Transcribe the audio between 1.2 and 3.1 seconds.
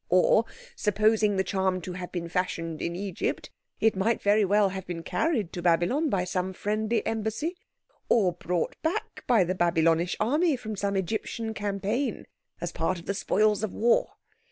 the charm to have been fashioned in